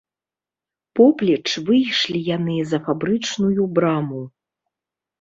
Поплеч 0.99 1.47
выйшлі 1.69 2.19
яны 2.35 2.57
за 2.73 2.83
фабрычную 2.91 3.63
браму. 3.79 4.21